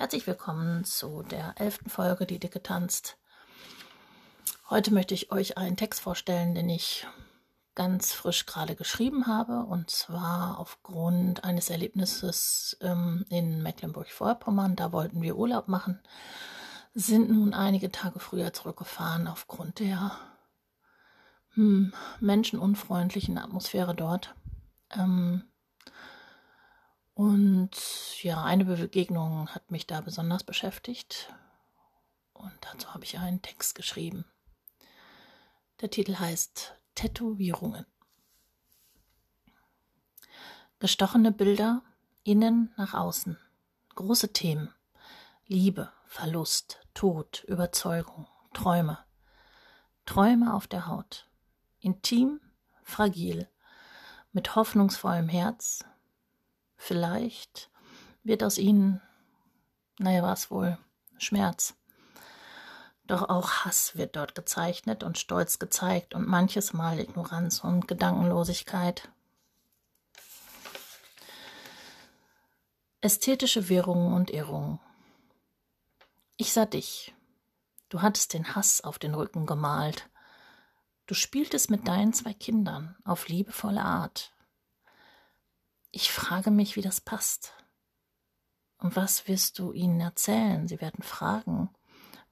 [0.00, 3.18] Herzlich willkommen zu der elften Folge Die Dicke tanzt.
[4.70, 7.06] Heute möchte ich euch einen Text vorstellen, den ich
[7.74, 14.74] ganz frisch gerade geschrieben habe, und zwar aufgrund eines Erlebnisses ähm, in Mecklenburg-Vorpommern.
[14.74, 16.00] Da wollten wir Urlaub machen,
[16.94, 20.12] sind nun einige Tage früher zurückgefahren aufgrund der
[21.50, 24.34] hm, menschenunfreundlichen Atmosphäre dort.
[24.98, 25.49] Ähm,
[27.20, 27.70] und
[28.22, 31.30] ja, eine Begegnung hat mich da besonders beschäftigt.
[32.32, 34.24] Und dazu habe ich einen Text geschrieben.
[35.82, 37.84] Der Titel heißt Tätowierungen.
[40.78, 41.82] Gestochene Bilder,
[42.24, 43.36] innen nach außen.
[43.96, 44.72] Große Themen.
[45.46, 48.96] Liebe, Verlust, Tod, Überzeugung, Träume.
[50.06, 51.28] Träume auf der Haut.
[51.80, 52.40] Intim,
[52.82, 53.46] fragil,
[54.32, 55.84] mit hoffnungsvollem Herz,
[56.82, 57.70] Vielleicht
[58.24, 59.02] wird aus ihnen,
[59.98, 60.78] naja, was wohl,
[61.18, 61.74] Schmerz.
[63.06, 69.10] Doch auch Hass wird dort gezeichnet und Stolz gezeigt und manches Mal Ignoranz und Gedankenlosigkeit.
[73.02, 74.80] Ästhetische Wirrungen und Irrungen.
[76.38, 77.14] Ich sah dich.
[77.90, 80.08] Du hattest den Hass auf den Rücken gemalt.
[81.06, 84.32] Du spieltest mit deinen zwei Kindern auf liebevolle Art.
[85.92, 87.52] Ich frage mich, wie das passt.
[88.78, 90.68] Und was wirst du ihnen erzählen?
[90.68, 91.68] Sie werden fragen,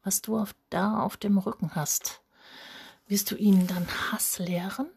[0.03, 2.23] was du auf, da auf dem Rücken hast.
[3.07, 4.89] Wirst du ihnen dann Hass lehren?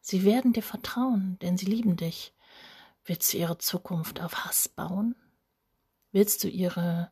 [0.00, 2.34] Sie werden dir vertrauen, denn sie lieben dich.
[3.04, 5.14] Willst du ihre Zukunft auf Hass bauen?
[6.12, 7.10] Willst du ihre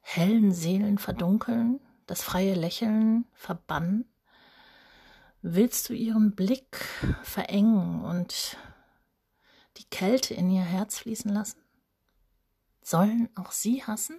[0.00, 4.04] hellen Seelen verdunkeln, das freie Lächeln verbannen?
[5.40, 6.76] Willst du ihren Blick
[7.22, 8.56] verengen und
[9.76, 11.60] die Kälte in ihr Herz fließen lassen?
[12.82, 14.16] Sollen auch sie hassen?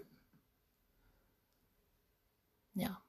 [2.74, 3.02] Ja.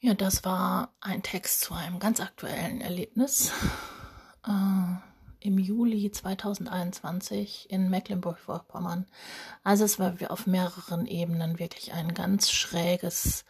[0.00, 3.52] Ja, das war ein Text zu einem ganz aktuellen Erlebnis.
[4.46, 4.96] Äh,
[5.40, 9.06] Im Juli 2021 in Mecklenburg-Vorpommern.
[9.62, 13.44] Also es war auf mehreren Ebenen wirklich ein ganz schräges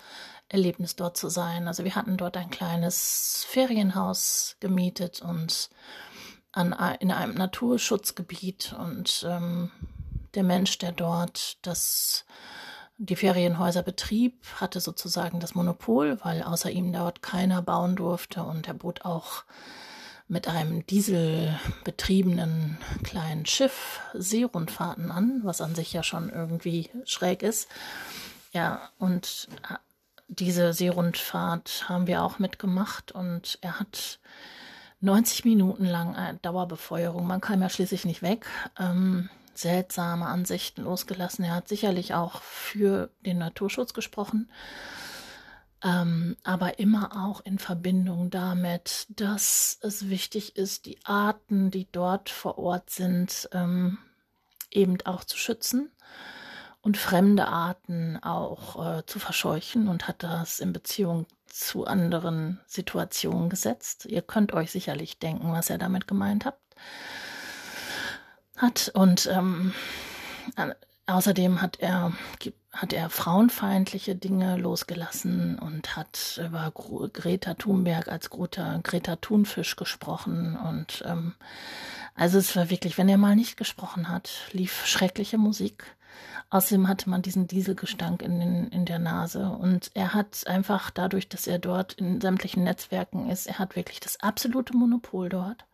[0.48, 1.66] Erlebnis dort zu sein.
[1.66, 5.70] Also wir hatten dort ein kleines Ferienhaus gemietet und
[6.54, 9.70] an, in einem Naturschutzgebiet und ähm,
[10.34, 12.24] der Mensch, der dort das,
[12.98, 18.68] die Ferienhäuser betrieb, hatte sozusagen das Monopol, weil außer ihm dort keiner bauen durfte und
[18.68, 19.44] er bot auch
[20.26, 27.68] mit einem dieselbetriebenen kleinen Schiff Seerundfahrten an, was an sich ja schon irgendwie schräg ist.
[28.52, 29.74] Ja, und äh,
[30.28, 34.18] diese Seerundfahrt haben wir auch mitgemacht und er hat
[35.04, 37.26] 90 Minuten lang äh, Dauerbefeuerung.
[37.26, 38.46] Man kam ja schließlich nicht weg.
[38.78, 41.44] Ähm, seltsame Ansichten losgelassen.
[41.44, 44.50] Er hat sicherlich auch für den Naturschutz gesprochen,
[45.84, 52.30] ähm, aber immer auch in Verbindung damit, dass es wichtig ist, die Arten, die dort
[52.30, 53.98] vor Ort sind, ähm,
[54.70, 55.90] eben auch zu schützen
[56.80, 63.48] und fremde Arten auch äh, zu verscheuchen und hat das in Beziehung zu anderen Situationen
[63.48, 64.06] gesetzt.
[64.06, 66.58] Ihr könnt euch sicherlich denken, was er damit gemeint hat.
[68.56, 69.72] Hat und ähm,
[71.06, 72.12] außerdem hat er
[72.72, 80.56] hat er frauenfeindliche Dinge losgelassen und hat über Greta Thunberg als Greta, Greta Thunfisch gesprochen
[80.56, 81.34] und ähm,
[82.16, 85.84] also es war wirklich, wenn er mal nicht gesprochen hat, lief schreckliche Musik
[86.50, 89.48] Außerdem hatte man diesen Dieselgestank in, den, in der Nase.
[89.48, 94.00] Und er hat einfach dadurch, dass er dort in sämtlichen Netzwerken ist, er hat wirklich
[94.00, 95.64] das absolute Monopol dort.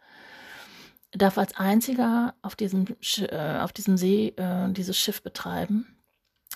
[1.12, 2.86] Er darf als einziger auf diesem,
[3.18, 5.86] äh, auf diesem See äh, dieses Schiff betreiben.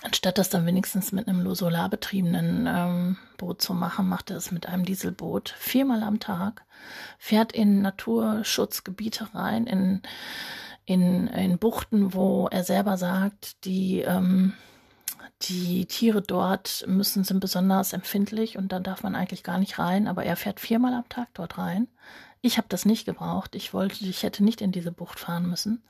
[0.01, 4.67] Anstatt das dann wenigstens mit einem solarbetriebenen ähm, Boot zu machen, macht er es mit
[4.67, 6.65] einem Dieselboot viermal am Tag,
[7.17, 10.01] fährt in Naturschutzgebiete rein, in
[10.85, 14.53] in, in Buchten, wo er selber sagt, die, ähm,
[15.41, 20.07] die Tiere dort müssen, sind besonders empfindlich und da darf man eigentlich gar nicht rein,
[20.07, 21.87] aber er fährt viermal am Tag dort rein.
[22.41, 23.55] Ich habe das nicht gebraucht.
[23.55, 25.83] Ich wollte, ich hätte nicht in diese Bucht fahren müssen.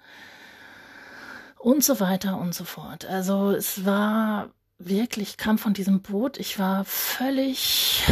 [1.57, 3.05] Und so weiter und so fort.
[3.05, 6.37] Also es war wirklich, kam von diesem Boot.
[6.37, 8.03] Ich war völlig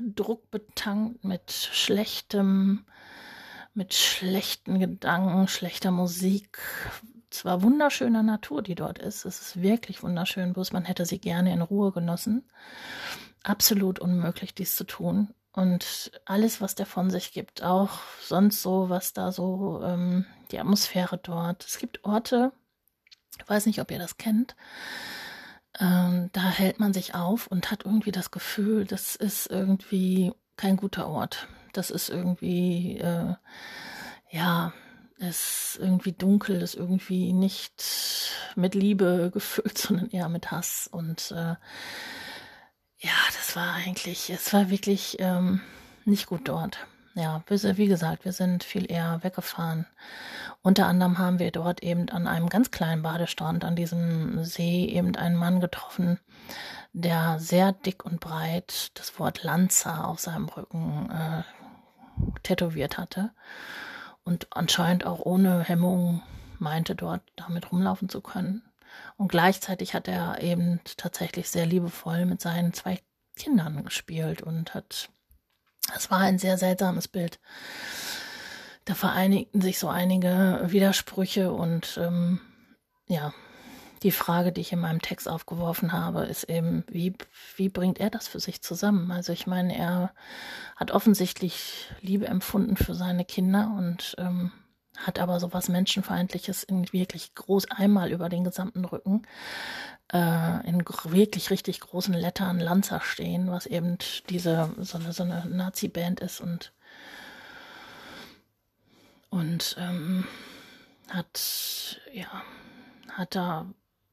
[0.00, 2.86] druckbetankt mit schlechtem
[3.74, 6.58] mit schlechten Gedanken, schlechter Musik.
[7.30, 9.24] Zwar wunderschöner Natur, die dort ist.
[9.24, 12.48] Es ist wirklich wunderschön, bloß man hätte sie gerne in Ruhe genossen.
[13.44, 15.32] Absolut unmöglich, dies zu tun.
[15.52, 20.58] Und alles, was der von sich gibt, auch sonst so, was da so, ähm, die
[20.58, 21.64] Atmosphäre dort.
[21.64, 22.52] Es gibt Orte,
[23.38, 24.54] Ich weiß nicht, ob ihr das kennt.
[25.78, 30.76] Ähm, da hält man sich auf und hat irgendwie das Gefühl, das ist irgendwie kein
[30.76, 31.48] guter Ort.
[31.72, 33.34] Das ist irgendwie, äh,
[34.30, 34.72] ja,
[35.18, 40.88] ist irgendwie dunkel, ist irgendwie nicht mit Liebe gefüllt, sondern eher mit Hass.
[40.90, 41.56] Und äh,
[42.98, 45.60] ja, das war eigentlich, es war wirklich ähm,
[46.04, 46.78] nicht gut dort.
[47.14, 49.86] Ja, wie gesagt, wir sind viel eher weggefahren.
[50.62, 55.16] Unter anderem haben wir dort eben an einem ganz kleinen Badestrand an diesem See eben
[55.16, 56.20] einen Mann getroffen,
[56.92, 61.42] der sehr dick und breit das Wort Lanza auf seinem Rücken äh,
[62.42, 63.30] tätowiert hatte
[64.24, 66.22] und anscheinend auch ohne Hemmung
[66.58, 68.62] meinte, dort damit rumlaufen zu können.
[69.16, 73.00] Und gleichzeitig hat er eben tatsächlich sehr liebevoll mit seinen zwei
[73.36, 75.10] Kindern gespielt und hat,
[75.96, 77.40] es war ein sehr seltsames Bild.
[78.84, 82.40] Da vereinigten sich so einige Widersprüche und ähm,
[83.06, 83.32] ja,
[84.02, 87.14] die Frage, die ich in meinem Text aufgeworfen habe, ist eben, wie,
[87.56, 89.10] wie bringt er das für sich zusammen?
[89.10, 90.12] Also ich meine, er
[90.76, 94.52] hat offensichtlich Liebe empfunden für seine Kinder und ähm,
[94.96, 99.26] hat aber so was Menschenfeindliches in wirklich groß einmal über den gesamten Rücken
[100.12, 103.98] äh, in wirklich richtig großen Lettern Lanza stehen, was eben
[104.28, 106.72] diese so eine, so eine Nazi-Band ist und
[109.30, 110.26] und ähm,
[111.08, 112.42] hat ja
[113.12, 113.66] hat da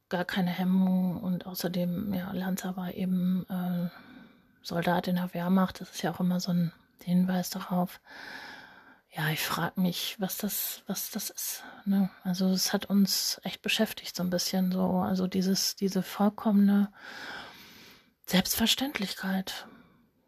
[0.10, 3.90] gar keine Hemmung und außerdem, ja, Lanza war eben äh,
[4.62, 5.82] Soldat in der Wehrmacht.
[5.82, 6.72] Das ist ja auch immer so ein
[7.04, 8.00] Hinweis darauf.
[9.16, 11.64] Ja, ich frage mich, was das, was das ist.
[11.86, 12.10] Ne?
[12.24, 15.00] Also es hat uns echt beschäftigt so ein bisschen so.
[15.00, 16.92] Also dieses, diese vollkommene
[18.26, 19.68] Selbstverständlichkeit.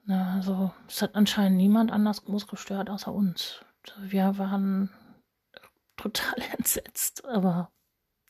[0.06, 0.26] Ne?
[0.36, 3.64] Also es hat anscheinend niemand anders groß gestört außer uns.
[4.00, 4.90] Wir waren
[5.98, 7.72] total entsetzt, aber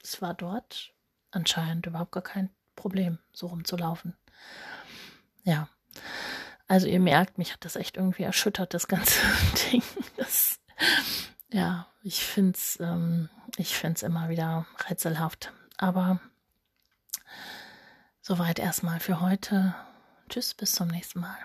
[0.03, 0.93] es war dort
[1.31, 4.15] anscheinend überhaupt gar kein Problem, so rumzulaufen.
[5.43, 5.67] Ja.
[6.67, 9.19] Also ihr merkt, mich hat das echt irgendwie erschüttert, das ganze
[9.71, 9.83] Ding.
[10.17, 10.59] Das,
[11.51, 15.51] ja, ich find's, ähm, ich find's immer wieder rätselhaft.
[15.77, 16.19] Aber
[18.21, 19.73] soweit erstmal für heute.
[20.29, 21.37] Tschüss, bis zum nächsten Mal.